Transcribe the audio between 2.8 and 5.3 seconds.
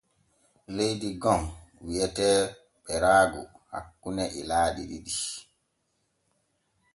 Beraagu hakkune ilaaɗi ɗiɗi.